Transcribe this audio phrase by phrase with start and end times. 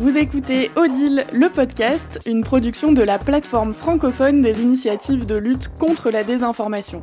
[0.00, 5.70] Vous écoutez Odile, le podcast, une production de la plateforme francophone des initiatives de lutte
[5.76, 7.02] contre la désinformation.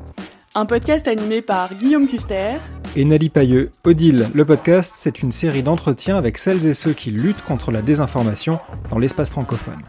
[0.55, 2.51] Un podcast animé par Guillaume Custer
[2.95, 3.69] et Nali Pailleux.
[3.83, 7.81] Odile, le podcast, c'est une série d'entretiens avec celles et ceux qui luttent contre la
[7.81, 8.59] désinformation
[8.89, 9.81] dans l'espace francophone.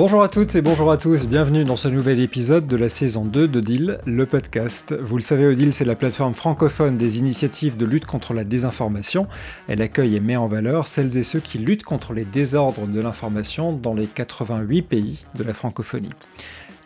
[0.00, 3.26] Bonjour à toutes et bonjour à tous, bienvenue dans ce nouvel épisode de la saison
[3.26, 4.94] 2 d'Odile, le podcast.
[4.98, 9.26] Vous le savez, Odile, c'est la plateforme francophone des initiatives de lutte contre la désinformation.
[9.68, 12.98] Elle accueille et met en valeur celles et ceux qui luttent contre les désordres de
[12.98, 16.08] l'information dans les 88 pays de la francophonie.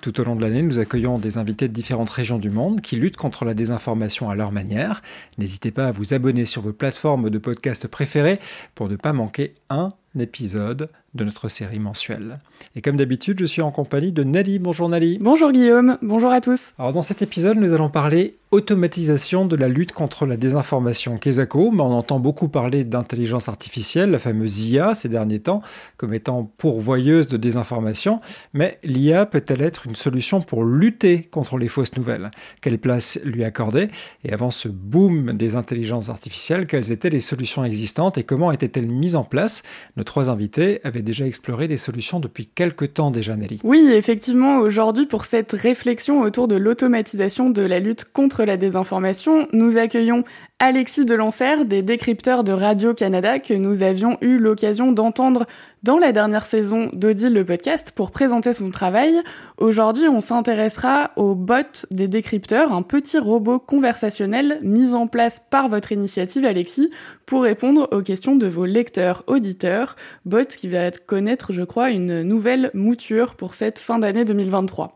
[0.01, 2.97] Tout au long de l'année, nous accueillons des invités de différentes régions du monde qui
[2.97, 5.03] luttent contre la désinformation à leur manière.
[5.39, 8.41] N'hésitez pas à vous abonner sur vos plateformes de podcast préférées
[8.75, 12.41] pour ne pas manquer un épisode de notre série mensuelle.
[12.77, 14.59] Et comme d'habitude, je suis en compagnie de Nali.
[14.59, 15.19] Bonjour Nali.
[15.21, 16.75] Bonjour Guillaume, bonjour à tous.
[16.79, 21.19] Alors dans cet épisode, nous allons parler automatisation de la lutte contre la désinformation.
[21.19, 25.61] Kesako, mais on entend beaucoup parler d'intelligence artificielle, la fameuse IA ces derniers temps,
[25.97, 28.21] comme étant pourvoyeuse de désinformation.
[28.53, 32.31] Mais l'IA peut-elle être une solution pour lutter contre les fausses nouvelles?
[32.61, 33.89] Quelle place lui accorder?
[34.25, 38.87] Et avant ce boom des intelligences artificielles, quelles étaient les solutions existantes et comment étaient-elles
[38.87, 39.65] mises en place?
[39.97, 43.59] Nos trois invités avaient déjà exploré des solutions depuis quelques temps déjà, Nelly.
[43.65, 49.49] Oui, effectivement, aujourd'hui, pour cette réflexion autour de l'automatisation de la lutte contre la désinformation,
[49.53, 50.25] nous accueillons
[50.59, 55.47] Alexis Delancer des décrypteurs de Radio-Canada que nous avions eu l'occasion d'entendre
[55.83, 59.21] dans la dernière saison d'Odile le podcast pour présenter son travail.
[59.59, 65.69] Aujourd'hui, on s'intéressera au bot des décrypteurs, un petit robot conversationnel mis en place par
[65.69, 66.91] votre initiative Alexis
[67.27, 72.23] pour répondre aux questions de vos lecteurs auditeurs, bot qui va connaître, je crois, une
[72.23, 74.95] nouvelle mouture pour cette fin d'année 2023.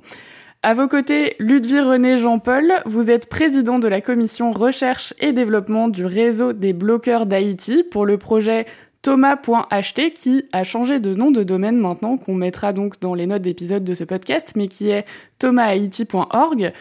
[0.64, 5.86] À vos côtés, Ludwig René Jean-Paul, vous êtes président de la commission recherche et développement
[5.86, 8.66] du réseau des bloqueurs d'Haïti pour le projet
[9.02, 13.42] thomas.ht qui a changé de nom de domaine maintenant, qu'on mettra donc dans les notes
[13.42, 15.06] d'épisode de ce podcast, mais qui est
[15.38, 16.72] thomashaiti.org.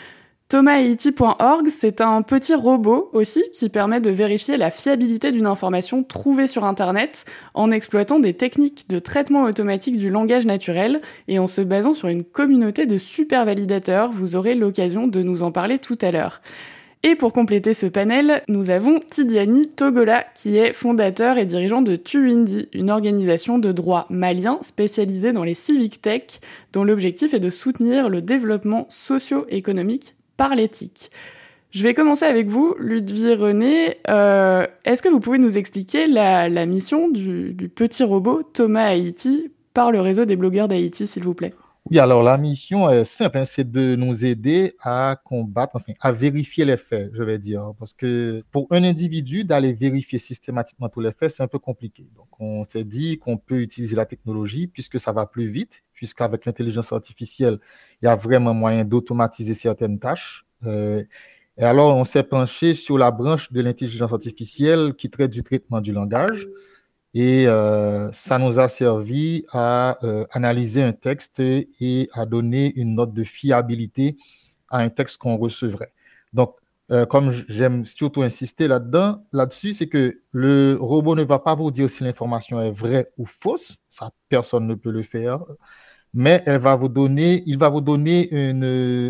[0.49, 6.47] ThomasHaiti.org, c'est un petit robot aussi qui permet de vérifier la fiabilité d'une information trouvée
[6.47, 11.59] sur Internet en exploitant des techniques de traitement automatique du langage naturel et en se
[11.59, 14.09] basant sur une communauté de super validateurs.
[14.13, 16.39] Vous aurez l'occasion de nous en parler tout à l'heure.
[17.03, 21.97] Et pour compléter ce panel, nous avons Tidiani Togola, qui est fondateur et dirigeant de
[21.97, 26.39] Tuindi, une organisation de droit malien spécialisée dans les civic tech,
[26.71, 31.11] dont l'objectif est de soutenir le développement socio-économique par l'éthique.
[31.71, 33.97] Je vais commencer avec vous, Ludwig René.
[34.09, 39.91] Euh, est-ce que vous pouvez nous expliquer la, mission du, petit robot Thomas Haïti par
[39.91, 41.53] le réseau des blogueurs d'Haïti, s'il vous plaît?
[41.89, 46.11] Oui, alors la mission est simple, hein, c'est de nous aider à combattre, enfin, à
[46.11, 47.71] vérifier les faits, je vais dire.
[47.79, 52.05] Parce que pour un individu, d'aller vérifier systématiquement tous les faits, c'est un peu compliqué.
[52.17, 56.45] Donc, on s'est dit qu'on peut utiliser la technologie puisque ça va plus vite puisqu'avec
[56.45, 57.57] l'intelligence artificielle,
[58.01, 60.45] il y a vraiment moyen d'automatiser certaines tâches.
[60.65, 61.03] Euh,
[61.57, 65.79] et alors, on s'est penché sur la branche de l'intelligence artificielle qui traite du traitement
[65.79, 66.47] du langage.
[67.19, 72.93] Et euh, ça nous a servi à euh, analyser un texte et à donner une
[72.93, 74.17] note de fiabilité
[74.69, 75.93] à un texte qu'on recevrait.
[76.31, 76.55] Donc,
[77.09, 81.89] comme j'aime surtout insister là-dedans, là-dessus, c'est que le robot ne va pas vous dire
[81.89, 83.77] si l'information est vraie ou fausse.
[83.89, 85.43] Ça, personne ne peut le faire
[86.13, 88.29] mais elle va vous donner, il va vous donner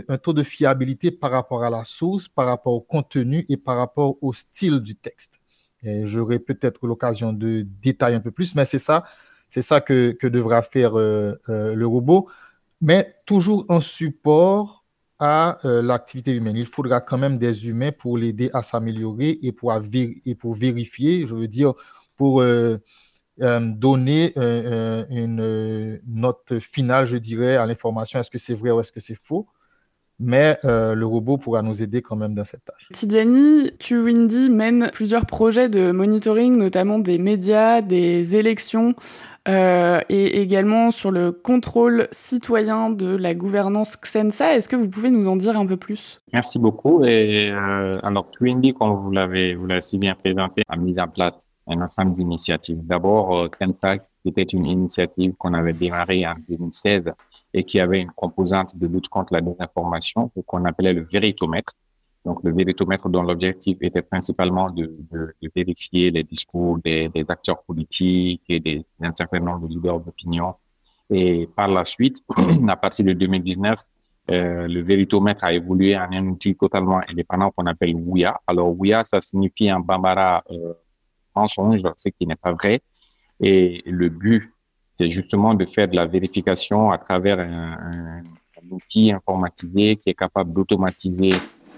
[0.10, 3.78] un taux de fiabilité par rapport à la source, par rapport au contenu et par
[3.78, 5.40] rapport au style du texte.
[5.84, 9.04] J'aurai peut-être l'occasion de détailler un peu plus, mais c'est ça,
[9.50, 12.30] c'est ça que, devra faire euh, euh, le robot,
[12.82, 14.86] mais toujours en support
[15.20, 16.58] à euh, l'activité humaine.
[16.58, 19.74] Il faudra quand même des humains pour l'aider à s'améliorer et pour,
[20.54, 21.74] vérifier, je veux dire,
[22.18, 22.44] pour
[23.40, 24.34] donner
[25.10, 29.18] une note finale, je dirais, à l'information, est-ce que c'est vrai ou est-ce que c'est
[29.24, 29.48] faux.
[30.20, 32.88] Mais le robot pourra nous aider quand même dans cette tâche.
[32.92, 38.96] Tidiane, TuWindy mène plusieurs projets de monitoring, notamment des médias, des élections,
[39.48, 44.56] et également sur le contrôle citoyen de la gouvernance Xensa.
[44.56, 46.20] Est-ce que vous pouvez nous en dire un peu plus?
[46.34, 47.06] Merci beaucoup.
[47.06, 51.44] Et alors, TuWindy, comme vous l'avez, vous l'avez si bien présenté, a mis en place
[51.68, 52.80] un ensemble d'initiatives.
[52.84, 53.64] D'abord, euh, qui
[54.28, 57.12] était une initiative qu'on avait démarrée en 2016
[57.54, 61.74] et qui avait une composante de lutte contre la désinformation qu'on appelait le véritomètre.
[62.26, 68.44] Donc, le véritomètre dont l'objectif était principalement de, de, vérifier les discours des, acteurs politiques
[68.50, 68.60] et
[69.00, 70.56] d'un certain nombre de leaders d'opinion.
[71.10, 72.18] Et par la suite,
[72.68, 73.80] à partir de 2019,
[74.30, 78.38] euh, le véritomètre a évolué en un outil totalement indépendant qu'on appelle WIA.
[78.46, 80.74] Alors, WIA, ça signifie en bambara euh,
[81.34, 82.82] mensonge, ce qui n'est pas vrai.
[83.40, 84.52] Et le but,
[84.96, 88.24] c'est justement de faire de la vérification à travers un,
[88.70, 91.30] outil informatisé qui est capable d'automatiser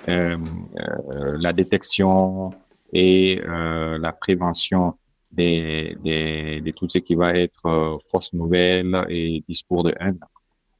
[0.07, 0.37] euh,
[0.79, 2.51] euh, la détection
[2.91, 4.95] et euh, la prévention
[5.31, 10.19] des, des, de tout ce qui va être euh, fausses nouvelles et discours de haine.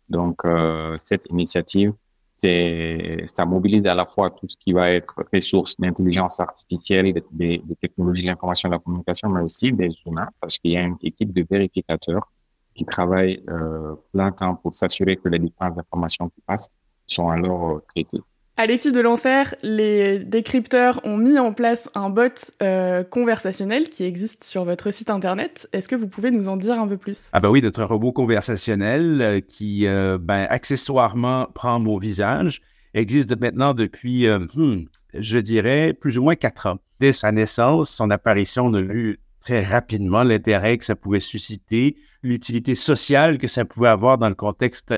[0.10, 1.94] Donc, euh, cette initiative,
[2.42, 8.24] ça mobilise à la fois tout ce qui va être ressources d'intelligence artificielle, des, technologies
[8.24, 10.98] de l'information et de la communication, mais aussi des humains, parce qu'il y a une
[11.02, 12.32] équipe de vérificateurs
[12.74, 16.72] qui travaillent euh, plein temps pour s'assurer que les différentes informations qui passent
[17.06, 18.22] sont alors euh, traitées.
[18.62, 24.66] Alexis Delancer, les décrypteurs ont mis en place un bot euh, conversationnel qui existe sur
[24.66, 25.70] votre site internet.
[25.72, 27.30] Est-ce que vous pouvez nous en dire un peu plus?
[27.32, 32.60] Ah ben oui, notre robot conversationnel euh, qui, euh, ben, accessoirement prend mon visage
[32.94, 36.80] existe maintenant depuis, hmm, je dirais, plus ou moins quatre ans.
[37.00, 41.96] Dès sa naissance, son apparition, on a vu très rapidement l'intérêt que ça pouvait susciter,
[42.24, 44.94] l'utilité sociale que ça pouvait avoir dans le contexte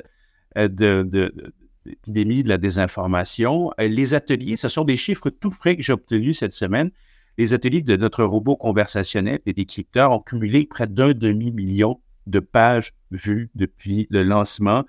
[0.55, 1.53] de, de,
[1.85, 3.71] l'épidémie de la désinformation.
[3.79, 6.91] Euh, les ateliers, ce sont des chiffres tout frais que j'ai obtenus cette semaine.
[7.37, 12.93] Les ateliers de notre robot conversationnel des décrypteurs ont cumulé près d'un demi-million de pages
[13.09, 14.85] vues depuis le lancement.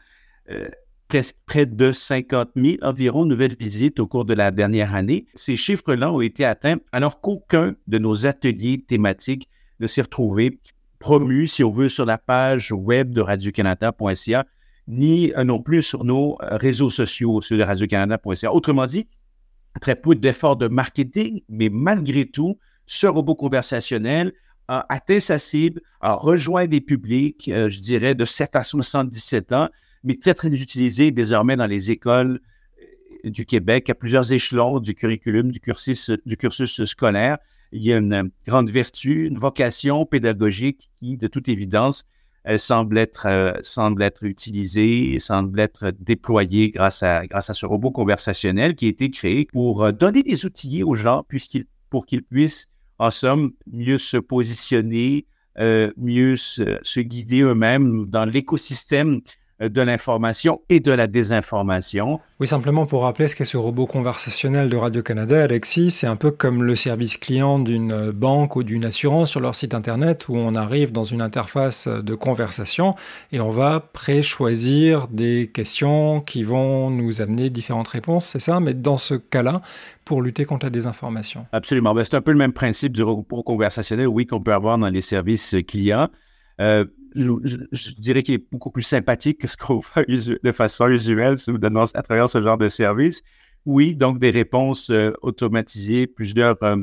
[0.51, 0.69] Euh,
[1.09, 5.27] presque près de 50 000 environ nouvelles visites au cours de la dernière année.
[5.35, 9.49] Ces chiffres-là ont été atteints alors qu'aucun de nos ateliers thématiques
[9.81, 10.59] ne s'est retrouvé
[10.99, 14.47] promu, si on veut, sur la page web de radiocanada.ca
[14.89, 18.53] ni euh, non plus sur nos euh, réseaux sociaux, sur le Radio-Canada.ca.
[18.53, 19.07] Autrement dit,
[19.81, 24.33] très peu d'efforts de marketing, mais malgré tout, ce robot conversationnel
[24.69, 29.53] a atteint sa cible, a rejoint des publics, euh, je dirais, de 7 à 77
[29.53, 29.69] ans,
[30.05, 32.41] mais très, très utilisé désormais dans les écoles
[33.25, 37.39] du Québec à plusieurs échelons du curriculum, du cursus scolaire.
[37.71, 42.05] Il y a une grande vertu, une vocation pédagogique qui, de toute évidence,
[42.45, 47.67] elle semble être, euh, semble être utilisée, semble être déployée grâce à, grâce à ce
[47.67, 52.07] robot conversationnel qui a été créé pour euh, donner des outils aux gens puisqu'ils, pour
[52.07, 52.69] qu'ils puissent,
[52.99, 55.27] en somme, mieux se positionner,
[55.59, 59.21] euh, mieux se, guider eux-mêmes dans l'écosystème euh,
[59.69, 62.21] de l'information et de la désinformation.
[62.41, 66.31] Oui, simplement pour rappeler ce qu'est ce robot conversationnel de Radio-Canada, Alexis, c'est un peu
[66.31, 70.55] comme le service client d'une banque ou d'une assurance sur leur site internet où on
[70.55, 72.95] arrive dans une interface de conversation
[73.31, 78.61] et on va pré-choisir des questions qui vont nous amener différentes réponses, c'est ça?
[78.61, 79.63] Mais dans ce cas-là,
[80.05, 81.47] pour lutter contre la désinformation.
[81.53, 81.95] Absolument.
[81.95, 84.89] Ben, c'est un peu le même principe du robot conversationnel, oui, qu'on peut avoir dans
[84.89, 86.09] les services clients.
[86.61, 91.37] Euh, je, dirais qu'il est beaucoup plus sympathique que ce qu'on fait de façon usuelle
[91.95, 93.23] à travers ce genre de service.
[93.65, 96.83] Oui, donc des réponses euh, automatisées, plusieurs euh,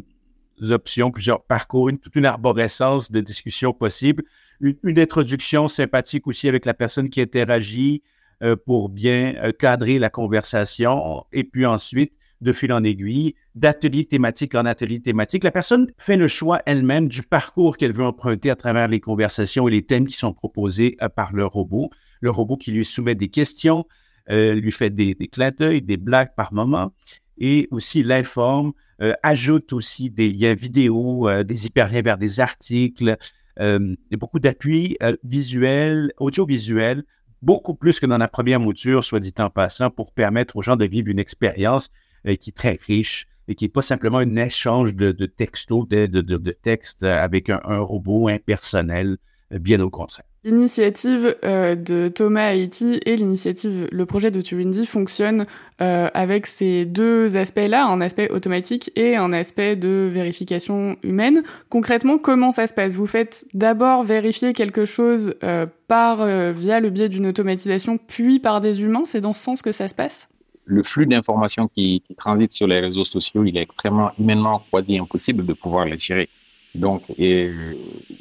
[0.69, 4.23] options, plusieurs parcours, une, toute une arborescence de discussions possibles,
[4.61, 8.01] une, introduction sympathique aussi avec la personne qui interagit
[8.43, 14.55] euh, pour bien cadrer la conversation, et puis ensuite de fil en aiguille, d'atelier thématique
[14.55, 15.43] en atelier thématique.
[15.43, 19.67] La personne fait le choix elle-même du parcours qu'elle veut emprunter à travers les conversations
[19.67, 21.89] et les thèmes qui sont proposés euh, par le robot.
[22.21, 23.85] Le robot qui lui soumet des questions,
[24.29, 26.93] euh, lui fait des, des clins d'œil, des blagues par moment
[27.37, 33.15] et aussi l'informe, euh, ajoute aussi des liens vidéo, des hyperliens vers des articles,
[33.61, 37.03] et beaucoup d'appui visuel, audiovisuel,
[37.41, 40.75] beaucoup plus que dans la première mouture, soit dit en passant, pour permettre aux gens
[40.75, 41.89] de vivre une expérience
[42.27, 46.05] euh, qui est très riche et qui n'est pas simplement un échange de, de de,
[46.05, 49.17] de, de, textes avec un, un, robot impersonnel,
[49.53, 50.25] euh, bien au contraire.
[50.45, 55.45] L'initiative euh, de Thomas Haïti et l'initiative, le projet de Turindy fonctionnent
[55.81, 61.43] euh, avec ces deux aspects-là, un aspect automatique et un aspect de vérification humaine.
[61.67, 62.95] Concrètement, comment ça se passe?
[62.95, 68.61] Vous faites d'abord vérifier quelque chose euh, par via le biais d'une automatisation, puis par
[68.61, 69.03] des humains.
[69.05, 70.29] C'est dans ce sens que ça se passe?
[70.69, 74.99] Le flux d'informations qui, qui transite sur les réseaux sociaux, il est extrêmement humainement quasi
[74.99, 76.29] impossible de pouvoir le gérer.
[76.75, 77.51] Donc, et,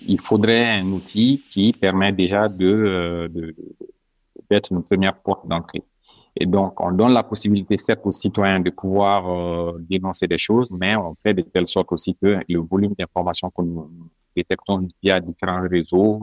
[0.07, 3.55] il faudrait un outil qui permet déjà de, euh, de,
[4.49, 5.83] d'être une première porte d'entrée.
[6.40, 10.69] Et donc, on donne la possibilité, certes, aux citoyens de pouvoir euh, dénoncer des choses,
[10.71, 13.90] mais on fait de telle sorte aussi que le volume d'informations que nous
[14.35, 16.19] détectons via différents réseaux,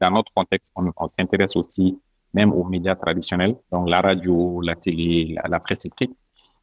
[0.00, 1.98] dans notre contexte, on, on s'intéresse aussi
[2.34, 6.14] même aux médias traditionnels, donc la radio, la télé, la, presse écrite.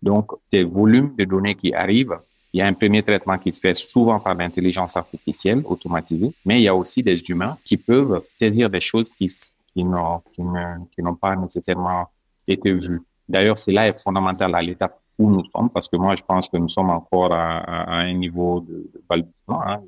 [0.02, 2.20] Donc, ces volumes de données qui arrivent,
[2.54, 6.60] il y a un premier traitement qui se fait souvent par l'intelligence artificielle automatisée, mais
[6.60, 9.32] il y a aussi des humains qui peuvent saisir des choses qui,
[9.74, 12.10] qui n'ont pas nécessairement
[12.46, 13.02] été vues.
[13.30, 16.58] D'ailleurs, cela est fondamental à l'étape où nous sommes, parce que moi, je pense que
[16.58, 19.62] nous sommes encore à, un niveau de, de balbutiement.
[19.66, 19.82] Hein.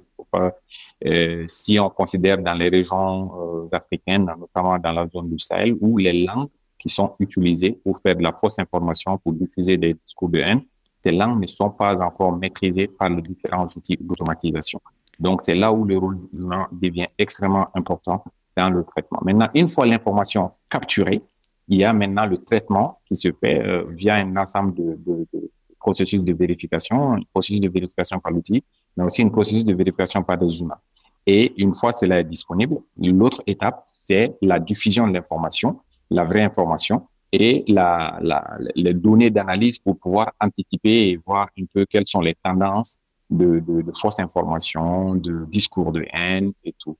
[1.05, 5.75] Euh, si on considère dans les régions euh, africaines, notamment dans la zone du Sahel,
[5.81, 9.93] où les langues qui sont utilisées pour faire de la fausse information, pour diffuser des
[9.93, 10.61] discours de haine,
[11.03, 14.79] ces langues ne sont pas encore maîtrisées par les différents outils d'automatisation.
[15.19, 18.23] Donc, c'est là où le rôle humain devient extrêmement important
[18.55, 19.19] dans le traitement.
[19.23, 21.21] Maintenant, une fois l'information capturée,
[21.67, 25.25] il y a maintenant le traitement qui se fait euh, via un ensemble de, de,
[25.33, 28.63] de, processus de vérification, un processus de vérification par l'outil,
[28.95, 30.79] mais aussi une processus de vérification par des humains.
[31.25, 36.43] Et une fois cela est disponible, l'autre étape, c'est la diffusion de l'information, la vraie
[36.43, 42.07] information et la, la, les données d'analyse pour pouvoir anticiper et voir un peu quelles
[42.07, 42.99] sont les tendances
[43.29, 46.97] de, de, de fausses informations, de discours de haine et tout.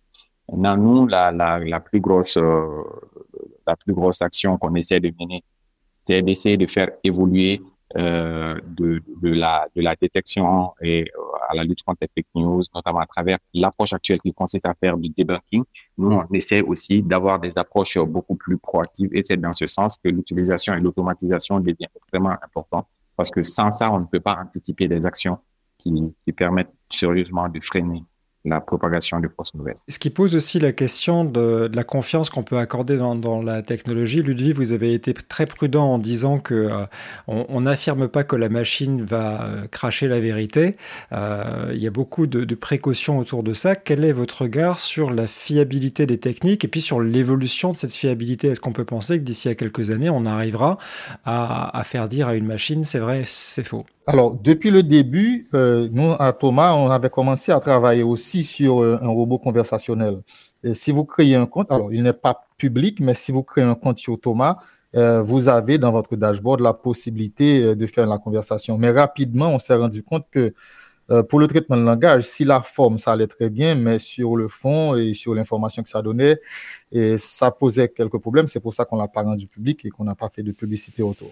[0.51, 2.84] Maintenant, nous, la, la, la plus grosse, euh,
[3.68, 5.44] la plus grosse action qu'on essaie de mener,
[6.06, 7.62] c'est d'essayer de faire évoluer
[7.95, 12.27] euh, de, de, la, de la détection et euh, à la lutte contre les fake
[12.35, 15.63] news, notamment à travers l'approche actuelle qui consiste à faire du debunking.
[15.97, 19.97] Nous, on essaie aussi d'avoir des approches beaucoup plus proactives et c'est dans ce sens
[20.03, 24.39] que l'utilisation et l'automatisation devient extrêmement important parce que sans ça, on ne peut pas
[24.41, 25.38] anticiper des actions
[25.77, 28.03] qui, qui permettent sérieusement de freiner
[28.45, 29.77] la propagation des fausses nouvelles.
[29.88, 33.41] Ce qui pose aussi la question de, de la confiance qu'on peut accorder dans, dans,
[33.41, 34.21] la technologie.
[34.21, 36.85] Ludwig, vous avez été très prudent en disant que euh,
[37.27, 40.75] on n'affirme pas que la machine va euh, cracher la vérité.
[41.12, 43.75] Euh, il y a beaucoup de, de, précautions autour de ça.
[43.75, 47.93] Quel est votre regard sur la fiabilité des techniques et puis sur l'évolution de cette
[47.93, 48.50] fiabilité?
[48.50, 50.77] Est-ce qu'on peut penser que d'ici à quelques années, on arrivera
[51.25, 53.85] à, à faire dire à une machine c'est vrai, c'est faux?
[54.05, 58.81] Alors, depuis le début, euh, nous, à Thomas, on avait commencé à travailler aussi sur
[58.81, 60.23] euh, un robot conversationnel.
[60.73, 63.75] Si vous créez un compte, alors il n'est pas public, mais si vous créez un
[63.75, 64.57] compte sur Thomas,
[64.95, 68.77] euh, vous avez dans votre dashboard la possibilité euh, de faire la conversation.
[68.77, 70.53] Mais rapidement, on s'est rendu compte que
[71.29, 74.47] pour le traitement de langage, si la forme, ça allait très bien, mais sur le
[74.47, 76.39] fond et sur l'information que ça donnait,
[77.17, 78.47] ça posait quelques problèmes.
[78.47, 81.03] C'est pour ça qu'on l'a pas rendu public et qu'on n'a pas fait de publicité
[81.03, 81.29] autour.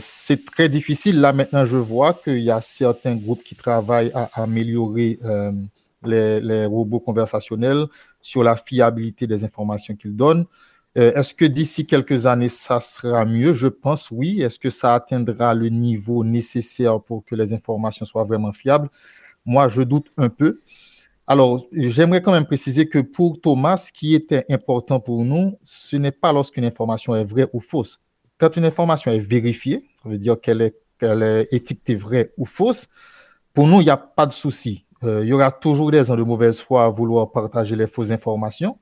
[0.00, 1.20] C'est très difficile.
[1.20, 5.20] Là, maintenant, je vois qu'il y a certains groupes qui travaillent à améliorer
[6.04, 7.86] les, robots conversationnels
[8.20, 10.46] sur la fiabilité des informations qu'ils donnent.
[10.96, 13.52] Euh, Est-ce que d'ici quelques années, ça sera mieux?
[13.52, 14.40] Je pense oui.
[14.40, 18.88] Est-ce que ça atteindra le niveau nécessaire pour que les informations soient vraiment fiables?
[19.44, 20.60] Moi, je doute un peu.
[21.26, 25.96] Alors, j'aimerais quand même préciser que pour Thomas, ce qui était important pour nous, ce
[25.96, 28.00] n'est pas lorsqu'une information est vraie ou fausse
[28.38, 32.88] quand une information est vérifiée, ça veut dire qu'elle est, est étiquetée vraie ou fausse,
[33.52, 34.84] pour nous, il n'y a pas de souci.
[35.04, 38.10] Euh, il y aura toujours des gens de mauvaise foi à vouloir partager les fausses
[38.10, 38.78] informations.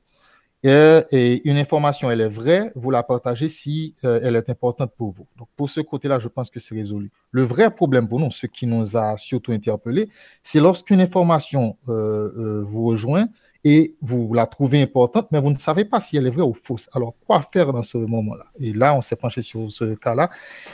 [0.63, 5.13] Et, une information, elle est vraie, vous la partagez si euh, elle est importante pour
[5.13, 5.27] vous.
[5.39, 7.13] Donc, pour ce côté-là, je pense que c'est résolu.
[7.31, 10.09] Le vrai problème pour nous, ce qui nous a surtout interpellé,
[10.43, 13.29] c'est lorsqu'une information euh, euh vous rejoint
[13.63, 16.55] et vous la trouvez importante, mais vous ne savez pas si elle est vraie ou
[16.55, 16.89] fausse.
[16.93, 18.47] Alors, quoi faire dans ce moment-là?
[18.59, 20.31] Et là, on s'est penché sur ce cas-là.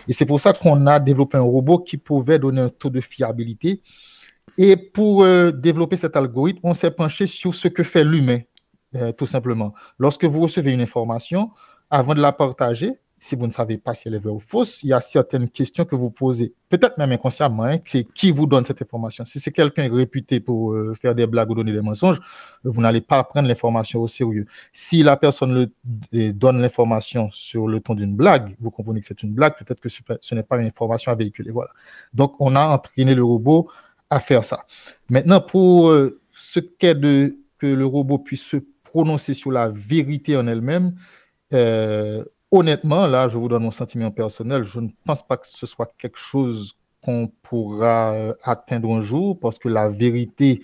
[0.08, 3.00] Et c'est pour ça qu'on a développé un robot qui pouvait donner un taux de
[3.00, 3.82] fiabilité.
[4.58, 8.40] Et pour euh, développer cet algorithme, on s'est penché sur ce que fait l'humain,
[8.94, 9.75] euh, tout simplement.
[9.99, 11.50] Lorsque vous recevez une information,
[11.90, 14.82] avant de la partager, si vous ne savez pas si elle est vraie ou fausse,
[14.82, 18.46] il y a certaines questions que vous posez, peut-être même inconsciemment, hein, c'est qui vous
[18.46, 19.25] donne cette information?
[19.25, 22.18] Si c'est quelqu'un réputé pour euh, faire des blagues ou donner des mensonges,
[22.64, 24.46] vous n'allez pas prendre l'information au sérieux.
[24.72, 25.70] Si la personne
[26.12, 29.88] donne l'information sur le ton d'une blague, vous comprenez que c'est une blague, peut-être que
[29.88, 31.52] ce, ce n'est pas une information à véhiculer.
[31.52, 31.70] Voilà.
[32.12, 33.68] Donc, on a entraîné le robot
[34.12, 34.66] à faire ça.
[35.09, 40.37] Maintenant, pour euh, ce qu'est de que le robot puisse se prononcer sur la vérité
[40.37, 40.95] en elle-même,
[41.54, 45.66] euh, honnêtement, là, je vous donne mon sentiment personnel, je ne pense pas que ce
[45.66, 50.62] soit quelque chose qu'on pourra euh, atteindre un jour parce que la vérité,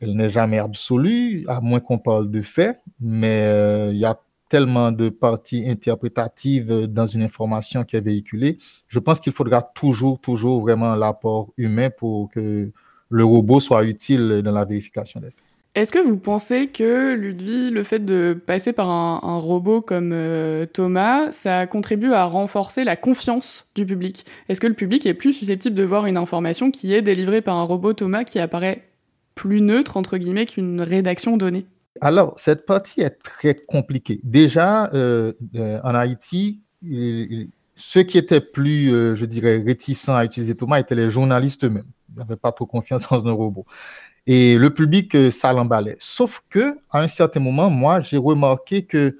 [0.00, 4.20] elle n'est jamais absolue, à moins qu'on parle de faits, mais euh, il y a
[4.54, 8.58] tellement de parties interprétatives dans une information qui est véhiculée.
[8.86, 12.70] Je pense qu'il faudra toujours, toujours vraiment l'apport humain pour que
[13.10, 15.42] le robot soit utile dans la vérification des faits.
[15.74, 20.12] Est-ce que vous pensez que, Ludwig, le fait de passer par un, un robot comme
[20.12, 24.24] euh, Thomas, ça contribue à renforcer la confiance du public?
[24.48, 27.56] Est-ce que le public est plus susceptible de voir une information qui est délivrée par
[27.56, 28.84] un robot Thomas qui apparaît
[29.34, 31.66] plus neutre, entre guillemets, qu'une rédaction donnée?
[32.00, 34.20] Alors, cette partie est très compliquée.
[34.24, 36.60] Déjà, euh, euh, en Haïti,
[37.76, 41.86] ceux qui étaient plus, euh, je dirais, réticents à utiliser Thomas étaient les journalistes eux-mêmes.
[42.12, 43.64] Ils n'avaient pas trop confiance dans un robot.
[44.26, 45.96] Et le public, ça l'emballait.
[46.00, 49.18] Sauf que, à un certain moment, moi, j'ai remarqué que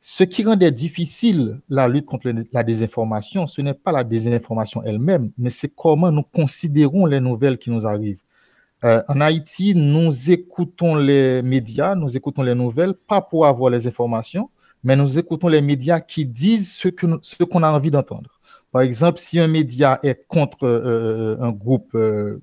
[0.00, 5.32] ce qui rendait difficile la lutte contre la désinformation, ce n'est pas la désinformation elle-même,
[5.36, 8.20] mais c'est comment nous considérons les nouvelles qui nous arrivent.
[8.84, 13.86] Euh, en Haïti, nous écoutons les médias, nous écoutons les nouvelles, pas pour avoir les
[13.86, 14.50] informations,
[14.84, 16.88] mais nous écoutons les médias qui disent ce
[17.44, 18.40] qu'on a envie d'entendre.
[18.70, 22.38] Par exemple, si un média est contre euh, un groupe euh,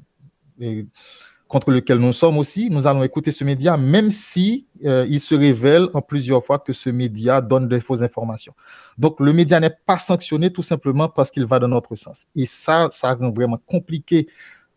[1.54, 5.36] contre lequel nous sommes aussi, nous allons écouter ce média, même si euh, il se
[5.36, 8.56] révèle en plusieurs fois que ce média donne des fausses informations.
[8.98, 12.26] Donc, le média n'est pas sanctionné tout simplement parce qu'il va dans notre sens.
[12.36, 14.28] Et ça, ça rend vraiment compliqué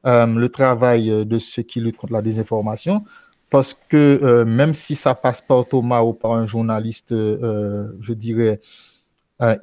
[0.05, 3.05] euh, le travail euh, de ceux qui luttent contre la désinformation,
[3.51, 8.61] parce que même si ça passe par Thomas ou par un journaliste, je dirais,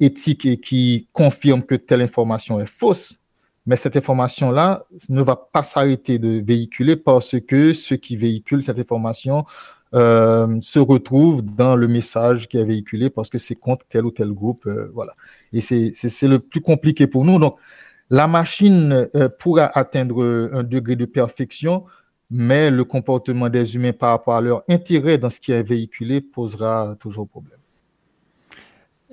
[0.00, 3.18] éthique et qui confirme que telle information est fausse,
[3.66, 8.78] mais cette information-là ne va pas s'arrêter de véhiculer parce que ceux qui véhiculent cette
[8.78, 9.44] information
[9.94, 14.10] euh, se retrouvent dans le message qui est véhiculé parce que c'est contre tel ou
[14.10, 14.66] tel groupe.
[14.66, 15.12] Euh, voilà.
[15.52, 17.38] Et c'est le plus compliqué pour nous.
[17.38, 17.56] Donc,
[18.10, 21.84] la machine euh, pourra atteindre un degré de perfection,
[22.30, 26.20] mais le comportement des humains par rapport à leur intérêt dans ce qui est véhiculé
[26.20, 27.58] posera toujours problème.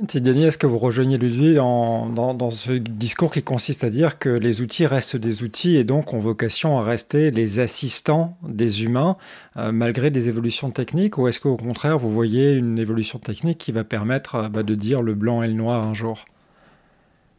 [0.07, 4.29] Tidani, est-ce que vous rejoignez Ludwig dans, dans, ce discours qui consiste à dire que
[4.29, 9.17] les outils restent des outils et donc ont vocation à rester les assistants des humains
[9.57, 13.71] euh, malgré des évolutions techniques Ou est-ce qu'au contraire, vous voyez une évolution technique qui
[13.71, 16.25] va permettre euh, bah, de dire le blanc et le noir un jour?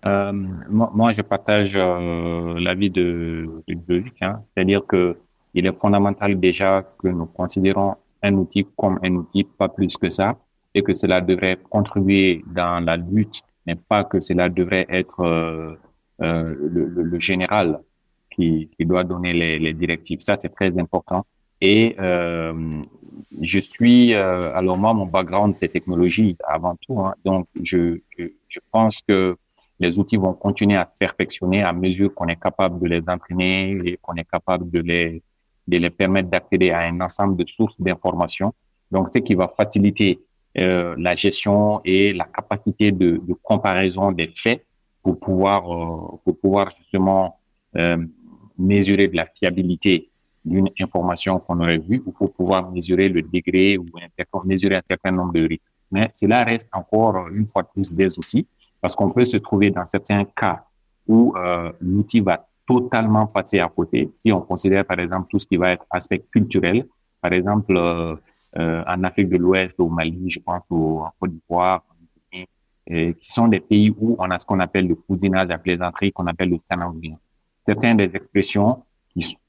[0.06, 0.32] Euh,
[0.68, 4.40] moi, je partage l'avis de, Ludwig, hein.
[4.42, 9.96] c'est-à-dire qu'il est fondamental déjà que nous considérons un outil comme un outil, pas plus
[9.96, 10.36] que ça
[10.74, 15.74] et que cela devrait contribuer dans la lutte, mais pas que cela devrait être euh,
[16.22, 17.80] euh, le, le, général
[18.30, 20.20] qui, qui, doit donner les, les directives.
[20.20, 21.24] Ça, c'est très important.
[21.60, 22.82] Et euh,
[23.40, 27.00] je suis, euh, alors moi, mon background, c'est technologie avant tout.
[27.00, 29.36] Hein, donc, je, je, je, pense que
[29.82, 33.98] les outils vont continuer à perfectionner à mesure qu'on est capable de les entraîner et
[34.00, 35.22] qu'on est capable de les,
[35.66, 38.52] de les permettre d'accéder à un ensemble de sources d'informations.
[38.92, 40.20] Donc, ce qui va faciliter
[40.58, 44.64] euh, la gestion et la capacité de, comparaison des faits
[45.02, 47.40] pour pouvoir, euh, pour pouvoir justement
[47.76, 47.96] euh,
[48.56, 50.08] mesurer de la fiabilité
[50.44, 53.86] d'une information qu'on aurait vue ou pour pouvoir mesurer le degré ou
[54.44, 55.72] mesurer un certain nombre de risques.
[55.90, 58.46] Mais cela reste encore une fois de plus des outils
[58.82, 60.64] parce qu'on peut se trouver dans certains cas
[61.06, 64.10] où euh, l'outil va totalement passer à côté.
[64.24, 66.86] Si on considère par exemple tout ce qui va être aspect culturel,
[67.20, 68.16] par exemple euh,
[68.58, 71.84] euh, en Afrique de l'Ouest, au Mali, je pense au, en Côte d'Ivoire,
[72.84, 76.26] qui sont des pays où on a ce qu'on appelle le cousinage à plaisanterie, qu'on
[76.26, 77.14] appelle le sananguin.
[77.64, 78.82] Certaines des expressions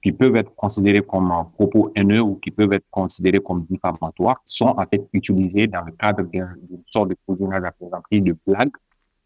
[0.01, 4.39] qui, peuvent être considérées comme un propos haineux ou qui peuvent être considérées comme diffamatoires
[4.45, 8.71] sont en fait utilisées dans le cadre d'une sorte de cousinage à plaisanterie, de blague,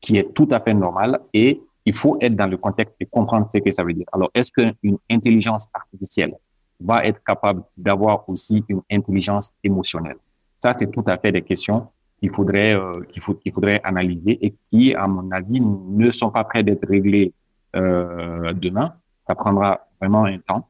[0.01, 3.47] qui est tout à fait normal et il faut être dans le contexte et comprendre
[3.53, 4.05] ce que ça veut dire.
[4.11, 6.35] Alors, est-ce qu'une intelligence artificielle
[6.81, 10.17] va être capable d'avoir aussi une intelligence émotionnelle?
[10.61, 11.87] Ça, c'est tout à fait des questions
[12.19, 16.61] qu'il faudrait, euh, qu'il faudrait analyser et qui, à mon avis, ne sont pas prêts
[16.61, 17.33] d'être réglés
[17.75, 18.93] euh, demain.
[19.25, 20.67] Ça prendra vraiment un temps.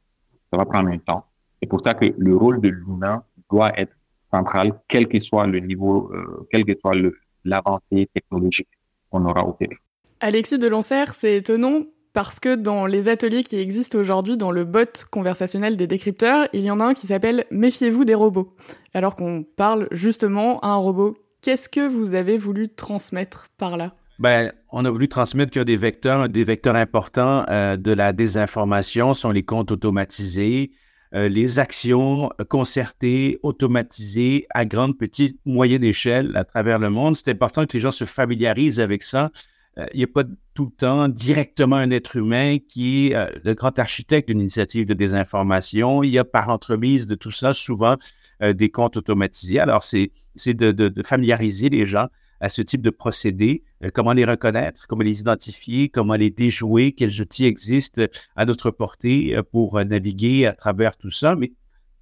[0.51, 1.25] Ça va prendre un temps.
[1.59, 3.93] C'est pour ça que le rôle de l'humain doit être
[4.31, 6.95] central, quel que soit le niveau, euh, quel que soit
[7.43, 8.67] l'avancée technologique
[9.09, 9.77] qu'on aura au télé.
[10.19, 15.05] Alexis Delancer, c'est étonnant parce que dans les ateliers qui existent aujourd'hui dans le bot
[15.11, 18.55] conversationnel des décrypteurs, il y en a un qui s'appelle Méfiez-vous des robots.
[18.95, 21.15] Alors qu'on parle justement à un robot.
[21.41, 23.93] Qu'est-ce que vous avez voulu transmettre par là?
[24.17, 29.13] Ben, on a voulu transmettre que des vecteurs, des vecteurs importants euh, de la désinformation
[29.13, 30.71] sont les comptes automatisés,
[31.13, 37.15] euh, les actions concertées, automatisées à grande, petite, moyenne échelle à travers le monde.
[37.15, 39.31] C'est important que les gens se familiarisent avec ça
[39.77, 43.27] euh, il n'y a pas tout le temps directement un être humain qui est euh,
[43.43, 46.03] le grand architecte d'une initiative de désinformation.
[46.03, 47.95] Il y a par l'entremise de tout ça souvent
[48.41, 49.59] euh, des comptes automatisés.
[49.59, 50.11] Alors, c'est
[50.47, 52.07] de, de, familiariser les gens
[52.39, 57.21] à ce type de procédés, comment les reconnaître, comment les identifier, comment les déjouer, quels
[57.21, 58.03] outils existent
[58.35, 61.35] à notre portée pour naviguer à travers tout ça.
[61.35, 61.53] Mais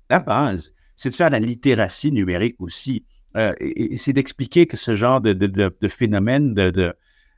[0.09, 3.05] la base, c'est de faire la littératie numérique aussi.
[3.33, 6.55] c'est d'expliquer que ce genre de, phénomène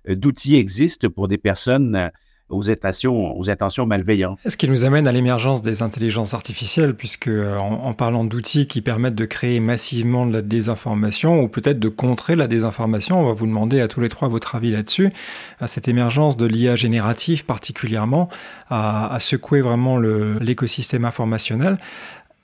[0.09, 2.09] euh, d'outils existent pour des personnes euh,
[2.49, 4.39] aux intentions, aux intentions malveillantes.
[4.47, 8.81] Ce qui nous amène à l'émergence des intelligences artificielles, puisque euh, en, parlant d'outils qui
[8.81, 13.33] permettent de créer massivement de la désinformation, ou peut-être de contrer la désinformation, on va
[13.33, 15.11] vous demander à tous les trois votre avis là-dessus,
[15.59, 18.29] à cette émergence de l'IA générative particulièrement,
[18.69, 21.77] a, secoué vraiment l'écosystème informationnel.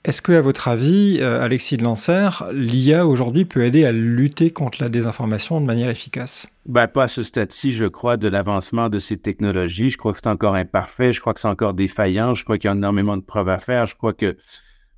[0.04, 4.50] Est-ce que, à votre avis, euh, Alexis de Lancer, l'IA aujourd'hui peut aider à lutter
[4.50, 6.46] contre la désinformation de manière efficace?
[6.66, 9.90] Ben, Pas à ce stade-ci, je crois, de l'avancement de ces technologies.
[9.90, 12.68] Je crois que c'est encore imparfait, je crois que c'est encore défaillant, je crois qu'il
[12.68, 13.86] y a énormément de preuves à faire.
[13.86, 14.36] Je crois que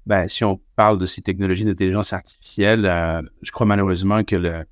[0.06, 4.64] ben, si on parle de ces technologies d'intelligence artificielle, euh, je crois malheureusement que le,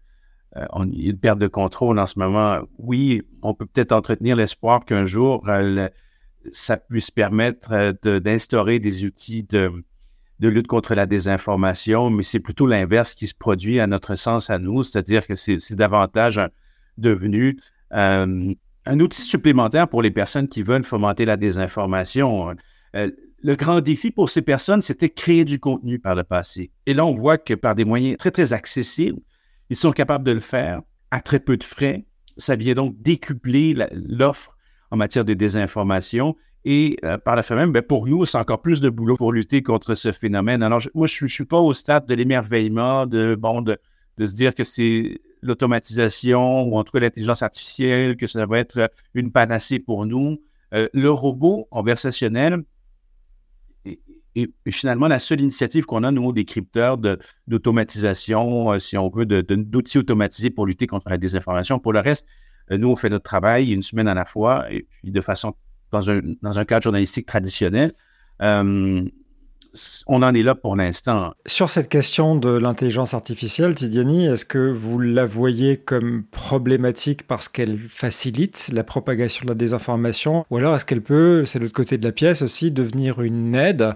[0.57, 2.59] euh, on, y a une perte de contrôle en ce moment.
[2.79, 5.49] Oui, on peut peut-être entretenir l'espoir qu'un jour,
[6.51, 9.71] ça puisse permettre d'instaurer des outils de
[10.41, 14.51] de lutte contre la désinformation, mais c'est plutôt l'inverse qui se produit à notre sens
[14.51, 16.41] à nous, c'est-à-dire que c'est davantage
[16.99, 17.59] devenu
[17.93, 18.55] euh,
[18.87, 22.55] un outil supplémentaire pour les personnes qui veulent fomenter la désinformation.
[22.97, 23.11] Euh,
[23.43, 26.71] le grand défi pour ces personnes, c'était créer du contenu par le passé.
[26.87, 29.21] Et là, on voit que par des moyens très, très accessibles,
[29.71, 32.07] ils sont capables de le faire à très peu de frais.
[32.37, 34.57] Ça vient donc décupler l'offre
[34.91, 38.63] en matière de désinformation et euh, par la fait même, ben, pour nous, c'est encore
[38.63, 40.63] plus de boulot pour lutter contre ce phénomène.
[40.63, 43.77] Alors, moi, je ne suis pas au stade de l'émerveillement, de, bon, de,
[44.17, 48.59] de se dire que c'est l'automatisation ou en tout cas l'intelligence artificielle, que ça va
[48.59, 50.41] être une panacée pour nous.
[50.73, 52.65] Euh, le robot conversationnel
[53.85, 56.97] est, finalement la seule initiative qu'on a, nous, des crypteurs
[57.47, 61.79] d'automatisation, euh, si on veut, d'outils automatisés pour lutter contre la désinformation.
[61.79, 62.27] Pour le reste,
[62.71, 65.55] nous, on fait notre travail une semaine à la fois et puis de façon
[65.95, 67.93] dans un, dans un cadre journalistique traditionnel.
[68.43, 69.05] Euh,
[70.07, 71.33] on en est là pour l'instant.
[71.47, 77.49] Sur cette question de l'intelligence artificielle, Tidiani, est-ce que vous la voyez comme problématique parce
[77.49, 80.47] qu'elle facilite la propagation de la désinformation?
[80.51, 83.95] Ou alors est-ce qu'elle peut, c'est l'autre côté de la pièce aussi, devenir une aide?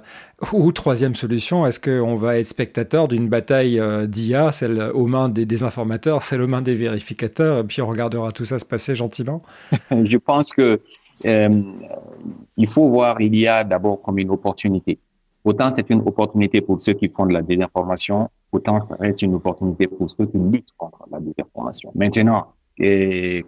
[0.52, 5.28] Ou troisième solution, est-ce qu'on va être spectateur d'une bataille euh, d'IA, celle aux mains
[5.28, 8.94] des désinformateurs, celle aux mains des vérificateurs, et puis on regardera tout ça se passer
[8.94, 9.42] gentiment?
[10.04, 10.76] Je pense que euh,
[11.24, 14.98] il faut voir il y a d'abord comme une opportunité.
[15.44, 19.86] Autant c'est une opportunité pour ceux qui font de la désinformation, autant c'est une opportunité
[19.86, 21.90] pour ceux qui luttent contre la désinformation.
[21.94, 22.48] Maintenant,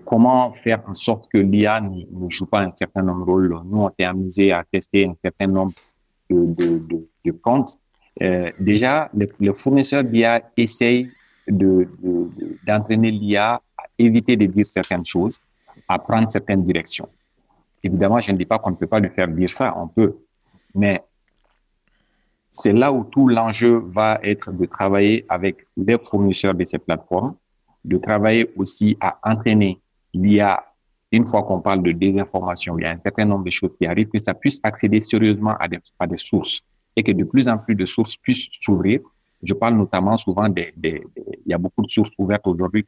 [0.05, 3.57] comment faire en sorte que l'IA ne, joue pas un certain nombre de rôles?
[3.65, 5.73] Nous, on s'est amusé à tester un certain nombre
[6.29, 6.81] de,
[7.25, 7.79] de comptes.
[8.23, 11.09] Euh, déjà, le, le fournisseur d'IA essaye
[11.49, 15.41] d'entraîner l'IA à éviter de dire certaines choses,
[15.89, 17.09] à prendre certaines directions.
[17.83, 20.17] Évidemment, je ne dis pas qu'on ne peut pas lui faire dire ça, on peut.
[20.75, 21.03] Mais
[22.51, 27.37] c'est là où tout l'enjeu va être de travailler avec les fournisseurs de ces plateformes,
[27.85, 29.81] de travailler aussi à entraîner
[30.13, 30.65] l'IA.
[31.13, 33.87] Une fois qu'on parle de désinformation, il y a un certain nombre de choses qui
[33.87, 36.61] arrivent, que ça puisse accéder sérieusement à des, à des sources
[36.95, 39.01] et que de plus en plus de sources puissent s'ouvrir.
[39.43, 41.03] Je parle notamment souvent des, il
[41.47, 42.85] y a beaucoup de sources ouvertes aujourd'hui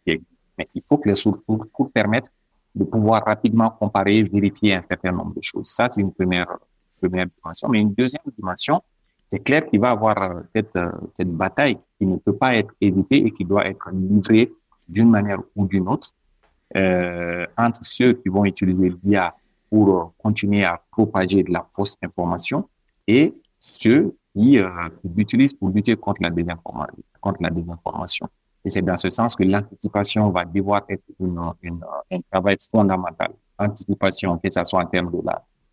[0.59, 2.31] mais il faut que les sources pour permettre
[2.75, 5.69] de pouvoir rapidement comparer, vérifier un certain nombre de choses.
[5.69, 6.47] Ça, c'est une première,
[7.01, 7.69] première dimension.
[7.69, 8.83] Mais une deuxième dimension,
[9.31, 12.55] c'est clair qu'il va y avoir euh, cette, euh, cette bataille qui ne peut pas
[12.57, 14.51] être évitée et qui doit être livrée
[14.89, 16.11] d'une manière ou d'une autre
[16.77, 19.35] euh, entre ceux qui vont utiliser l'IA
[19.69, 22.69] pour continuer à propager de la fausse information
[23.07, 24.69] et ceux qui, euh,
[25.01, 26.97] qui l'utilisent pour lutter contre la désinformation.
[27.21, 28.29] Contre la désinformation.
[28.64, 33.33] Et c'est dans ce sens que l'anticipation va devoir être une, un travail fondamental.
[33.59, 35.18] Anticipation, que ce soit en termes de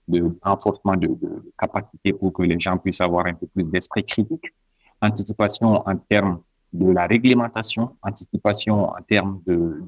[0.10, 4.04] de renforcement de, de, capacité pour que les gens puissent avoir un peu plus d'esprit
[4.04, 4.54] critique.
[5.02, 6.42] Anticipation en termes
[6.74, 9.82] de la réglementation, anticipation en termes de,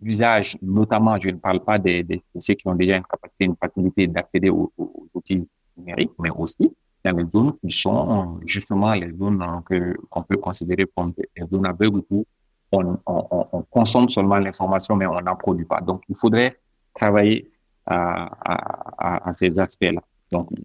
[0.00, 2.04] d'usage, notamment, je ne parle pas de
[2.38, 4.72] ceux qui ont déjà une capacité, une facilité d'accéder aux
[5.14, 6.72] outils numériques, mais aussi
[7.10, 9.38] dans les zones qui sont justement les zones
[10.10, 12.24] qu'on peut considérer comme des zones aveugles où
[12.72, 15.80] on, on, on consomme seulement l'information, mais on n'en produit pas.
[15.80, 16.58] Donc, il faudrait
[16.94, 17.50] travailler
[17.86, 20.00] à, à, ces aspects-là.
[20.32, 20.62] Donc, euh,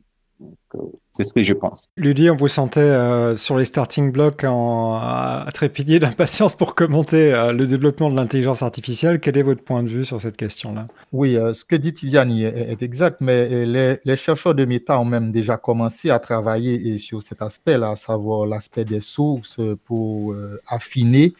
[1.11, 1.89] c'est ce que je pense.
[1.97, 7.33] Ludie, on vous sentait euh, sur les starting blocks en, à, trépigner d'impatience pour commenter
[7.33, 9.19] euh, le développement de l'intelligence artificielle.
[9.19, 10.87] Quel est votre point de vue sur cette question-là?
[11.11, 15.33] Oui, ce que dit Tidiane est, exact, mais les, les, chercheurs de méta ont même
[15.33, 20.35] déjà commencé à travailler sur cet aspect-là, à savoir l'aspect des sources pour
[20.67, 21.33] affiner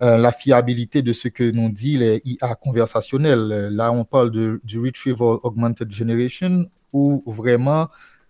[0.00, 3.68] la fiabilité de ce que nous dit les IA conversationnels.
[3.70, 7.88] Là, on parle de, du Retrieval Augmented Generation, où vraiment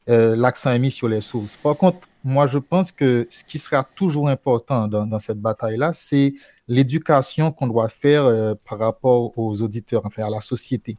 [0.09, 1.57] euh, l'accent est mis sur les sources.
[1.57, 6.35] Par contre, moi, je pense que ce qui sera toujours important dans, cette bataille-là, c'est
[6.69, 10.97] l'éducation qu'on doit faire euh, par rapport aux auditeurs, enfin à la société.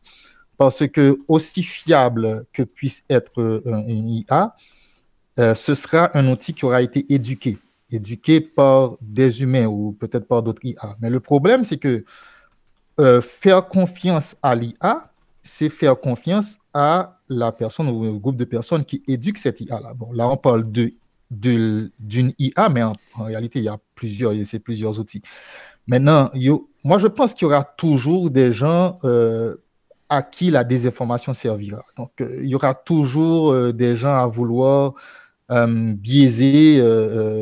[0.57, 4.55] Parce que aussi fiable que puisse être euh, une IA,
[5.37, 7.59] ce sera un outil qui aura été éduqué,
[7.91, 10.97] éduqué par des humains ou peut-être par d'autres IA.
[10.99, 12.03] Mais le problème, c'est que
[13.21, 15.11] faire confiance à l'IA,
[15.47, 19.93] c'est faire confiance à la personne ou au groupe de personnes qui éduquent cette IA-là.
[19.95, 20.93] Bon, là, on parle de
[21.29, 25.21] d'une IA, mais en, réalité, il y a plusieurs, c'est plusieurs outils.
[25.85, 26.31] Maintenant,
[26.83, 29.57] moi, je pense qu'il y aura toujours des gens euh,
[30.07, 31.83] à qui la désinformation servira.
[31.97, 34.93] Donc, euh, il y aura toujours euh, des gens à vouloir
[35.49, 36.79] biaiser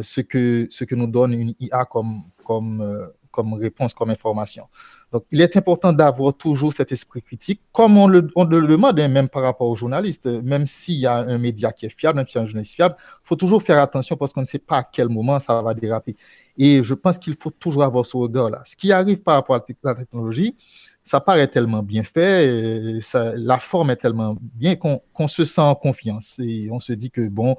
[0.03, 4.67] ce, que, ce que nous donne une IA comme, comme, comme réponse, comme information.
[5.11, 9.29] Donc, il est important d'avoir toujours cet esprit critique, comme on le, demande hein, même
[9.29, 10.25] par rapport aux journalistes.
[10.25, 13.35] Même s'il y a un média qui est fiable, même un journaliste fiable, il faut
[13.35, 16.15] toujours faire attention parce qu'on ne sait pas à quel moment ça va déraper.
[16.57, 18.61] Et je pense qu'il faut toujours avoir ce regard-là.
[18.65, 20.55] Ce qui arrive par rapport à la technologie,
[21.05, 25.75] ça paraît tellement bien fait, ça, la forme est tellement bien qu'on se sent en
[25.75, 26.39] confiance.
[26.39, 27.55] Et on se dit que, bon,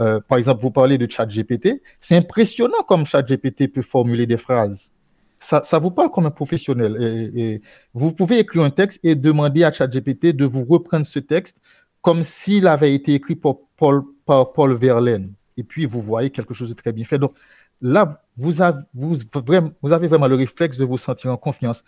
[0.00, 4.92] euh, par exemple, vous parlez de ChatGPT, c'est impressionnant comme ChatGPT peut formuler des phrases.
[5.40, 7.60] Ça, vous parle comme un professionnel.
[7.94, 11.58] Vous pouvez écrire un texte et demander à ChatGPT de vous reprendre ce texte
[12.02, 15.32] comme s'il avait été écrit par Paul, Verlaine.
[15.56, 17.18] Et puis, vous voyez quelque chose de très bien fait.
[17.18, 17.34] Donc,
[17.80, 21.84] là, vous avez, vraiment le réflexe de vous sentir en confiance.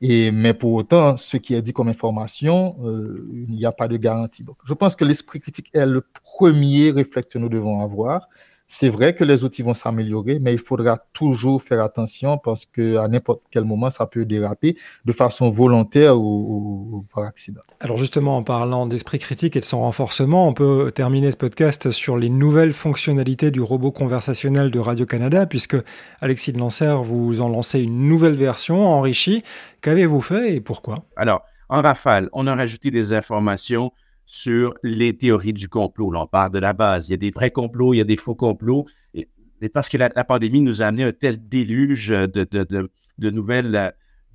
[0.00, 3.96] Mais pour autant, ce qui est dit comme information, euh, il n'y a pas de
[3.96, 4.44] garantie.
[4.64, 8.28] Je pense que l'esprit critique est le premier réflexe que nous devons avoir.
[8.68, 13.06] C'est vrai que les outils vont s'améliorer, mais il faudra toujours faire attention parce qu'à
[13.06, 17.60] n'importe quel moment, ça peut déraper de façon volontaire ou, par accident.
[17.80, 21.92] Alors justement, en parlant d'esprit critique et de son renforcement, on peut terminer ce podcast
[21.92, 25.76] sur les nouvelles fonctionnalités du robot conversationnel de Radio-Canada, puisque
[26.20, 29.44] Alexis de Lancer, vous en lancez une nouvelle version enrichie.
[29.80, 31.04] Qu'avez-vous fait et pourquoi?
[31.14, 33.92] Alors, en rafale, on a rajouté des informations
[34.26, 36.10] sur les théories du complot.
[36.10, 37.08] Là, on parle de la base.
[37.08, 38.86] Il y a des vrais complots, il y a des faux complots.
[39.14, 39.28] Et,
[39.72, 43.90] parce que la, pandémie nous a amené un tel déluge de, nouvelles euh,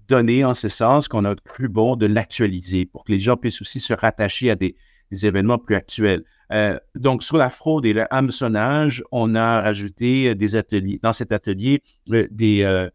[0.07, 3.61] données en ce sens qu'on a cru bon de l'actualiser pour que les gens puissent
[3.61, 4.75] aussi se rattacher à des,
[5.11, 6.23] événements plus actuels.
[6.53, 11.33] Euh, donc, sur la fraude et le hameçonnage, on a rajouté des ateliers, dans cet
[11.33, 12.87] atelier, euh, des,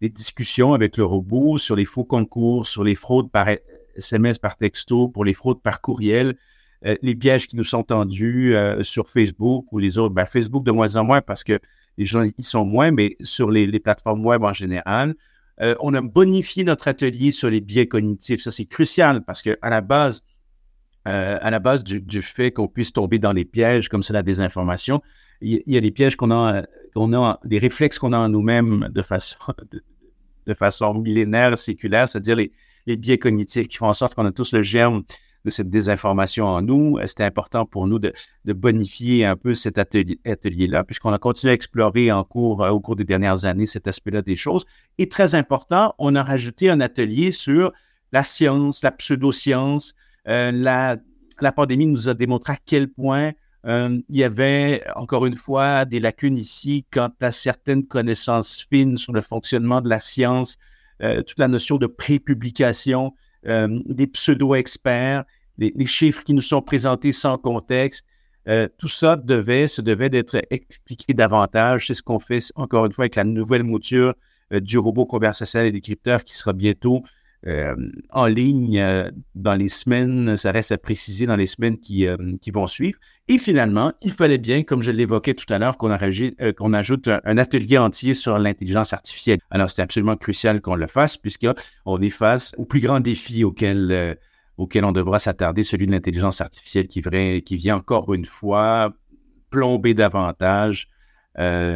[0.00, 3.48] des discussions avec le robot sur les faux concours, sur les fraudes par
[3.96, 6.36] SMS par texto, pour les fraudes par courriel,
[6.86, 10.14] euh, les pièges qui nous sont tendus euh, sur Facebook ou les autres.
[10.14, 11.58] Ben, Facebook de moins en moins parce que
[11.96, 15.14] les gens y sont moins, mais sur les, plateformes web en général.
[15.60, 18.40] Euh, on a bonifié notre atelier sur les biais cognitifs.
[18.40, 20.22] Ça, c'est crucial parce que à la base,
[21.04, 25.02] à la base du, fait qu'on puisse tomber dans les pièges comme c'est la désinformation,
[25.42, 26.62] il, y a les pièges qu'on a,
[26.94, 29.36] qu'on a, les réflexes qu'on a en nous-mêmes de façon,
[30.46, 32.52] de façon millénaire, séculaire, c'est-à-dire les,
[32.86, 35.02] les biais cognitifs qui font en sorte qu'on a tous le germe
[35.44, 36.98] de cette désinformation en nous.
[36.98, 38.12] Euh, c'était important pour nous de,
[38.46, 42.96] bonifier un peu cet atelier-là, puisqu'on a continué à explorer en cours, euh, au cours
[42.96, 44.64] des dernières années cet aspect-là des choses.
[44.98, 47.72] Et très important, on a rajouté un atelier sur
[48.12, 49.94] la science, la pseudoscience.
[50.28, 53.32] Euh, la, pandémie nous a démontré à quel point
[53.66, 59.14] il y avait, encore une fois, des lacunes ici quant à certaines connaissances fines sur
[59.14, 60.58] le fonctionnement de la science,
[61.00, 63.12] toute la notion de prépublication,
[63.46, 65.24] euh, des pseudo-experts,
[65.58, 68.06] les, chiffres qui nous sont présentés sans contexte.
[68.48, 71.86] Euh, tout ça devait, se devait d'être expliqué davantage.
[71.86, 74.14] C'est ce qu'on fait encore une fois avec la nouvelle mouture
[74.50, 77.02] du robot conversationnel et décrypteur qui sera bientôt
[77.46, 77.74] euh,
[78.10, 82.16] en ligne euh, dans les semaines, ça reste à préciser dans les semaines qui, euh,
[82.40, 82.98] qui vont suivre.
[83.28, 87.78] Et finalement, il fallait bien, comme je l'évoquais tout à l'heure, qu'on ajoute un, atelier
[87.78, 89.40] entier sur l'intelligence artificielle.
[89.50, 94.18] Alors, c'est absolument crucial qu'on le fasse puisqu'on est face au plus grand défi auquel,
[94.58, 98.92] on devra s'attarder, celui de l'intelligence artificielle qui, vient encore une fois
[99.48, 100.88] plomber davantage,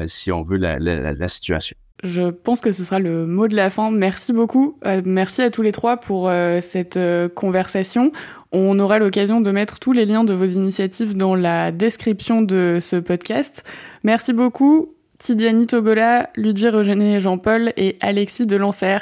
[0.06, 1.76] si on veut, la situation.
[2.04, 3.90] Je pense que ce sera le mot de la fin.
[3.90, 4.76] Merci beaucoup.
[4.86, 8.12] Euh, merci à tous les trois pour euh, cette euh, conversation.
[8.52, 12.78] On aura l'occasion de mettre tous les liens de vos initiatives dans la description de
[12.80, 13.64] ce podcast.
[14.04, 18.98] Merci beaucoup, Tidiane Togola, Ludwig Eugénie Jean-Paul et Alexis Delancer.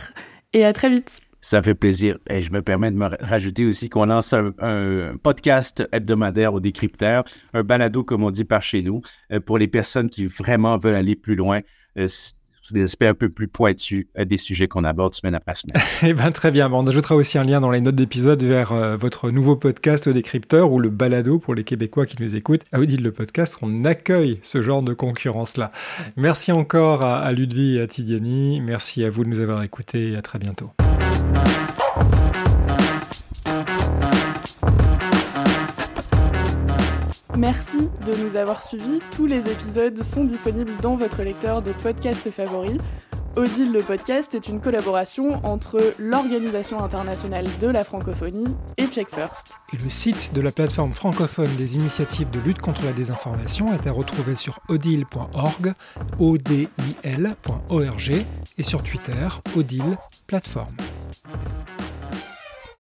[0.54, 1.20] Et à très vite.
[1.42, 2.16] Ça fait plaisir.
[2.30, 7.24] Et je me permets de me rajouter aussi qu'on lance un, podcast hebdomadaire au décrypteur,
[7.52, 9.02] un balado, comme on dit par chez nous,
[9.44, 11.60] pour les personnes qui vraiment veulent aller plus loin
[12.72, 15.82] des aspects un peu plus pointus euh, des sujets qu'on aborde semaine après semaine.
[16.02, 16.70] eh bien, très bien.
[16.72, 20.70] on ajoutera aussi un lien dans les notes d'épisode vers euh, votre nouveau podcast Décrypteur
[20.72, 22.62] ou le balado pour les Québécois qui nous écoutent.
[22.72, 25.72] À Odile le podcast, on accueille ce genre de concurrence-là.
[26.16, 28.60] Merci encore à, à Ludwig et à Tidiani.
[28.60, 30.70] Merci à vous de nous avoir écoutés et à très bientôt.
[37.36, 39.00] Merci de nous avoir suivis.
[39.14, 42.78] Tous les épisodes sont disponibles dans votre lecteur de podcast favori.
[43.36, 49.52] Odile le podcast est une collaboration entre l'Organisation internationale de la francophonie et Check First.
[49.74, 53.86] Et le site de la plateforme francophone des initiatives de lutte contre la désinformation est
[53.86, 55.74] à retrouver sur odile.org,
[56.18, 56.64] odil.org
[58.56, 60.74] et sur Twitter, odile plateforme.